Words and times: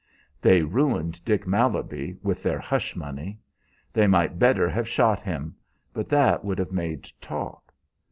"They 0.41 0.63
ruined 0.63 1.23
Dick 1.23 1.45
Malaby 1.45 2.17
with 2.23 2.41
their 2.41 2.57
hush 2.57 2.95
money. 2.95 3.37
They 3.93 4.07
might 4.07 4.39
better 4.39 4.67
have 4.67 4.89
shot 4.89 5.19
him, 5.21 5.53
but 5.93 6.09
that 6.09 6.43
would 6.43 6.57
have 6.57 6.71
made 6.71 7.07
talk. 7.21 7.71